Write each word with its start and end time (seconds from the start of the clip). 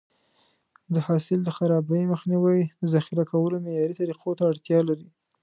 د 0.93 0.95
حاصل 1.07 1.39
د 1.43 1.49
خرابي 1.57 2.03
مخنیوی 2.13 2.59
د 2.79 2.83
ذخیره 2.93 3.23
کولو 3.31 3.55
معیاري 3.65 3.93
طریقو 4.01 4.37
ته 4.37 4.43
اړتیا 4.51 4.79
لري. 4.89 5.07